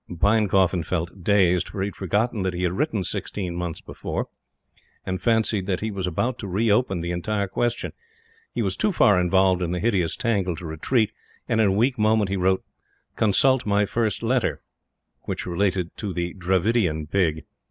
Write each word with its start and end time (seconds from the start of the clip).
Pinecoffin 0.19 0.81
felt 0.83 1.23
dazed, 1.23 1.69
for 1.69 1.83
he 1.83 1.89
had 1.89 1.95
forgotten 1.95 2.41
what 2.41 2.55
he 2.55 2.63
had 2.63 2.71
written 2.75 3.03
sixteen 3.03 3.55
month's 3.55 3.81
before, 3.81 4.29
and 5.05 5.21
fancied 5.21 5.67
that 5.67 5.81
he 5.81 5.91
was 5.91 6.07
about 6.07 6.39
to 6.39 6.47
reopen 6.47 7.01
the 7.01 7.11
entire 7.11 7.47
question. 7.47 7.93
He 8.51 8.63
was 8.63 8.75
too 8.75 8.91
far 8.91 9.21
involved 9.21 9.61
in 9.61 9.73
the 9.73 9.79
hideous 9.79 10.15
tangle 10.15 10.55
to 10.55 10.65
retreat, 10.65 11.11
and, 11.47 11.61
in 11.61 11.67
a 11.67 11.71
weak 11.71 11.99
moment, 11.99 12.31
he 12.31 12.35
wrote: 12.35 12.63
"Consult 13.15 13.67
my 13.67 13.85
first 13.85 14.23
letter." 14.23 14.63
Which 15.25 15.45
related 15.45 15.95
to 15.97 16.13
the 16.13 16.33
Dravidian 16.33 17.05
Pig. 17.05 17.45